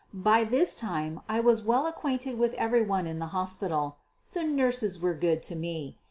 [0.25, 3.97] By this time I was well acquainted with every one in the hospital.
[4.33, 5.95] The nurses were good to me.